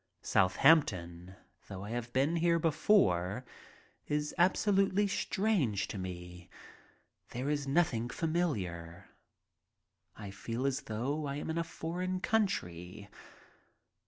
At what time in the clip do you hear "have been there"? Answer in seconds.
1.91-2.57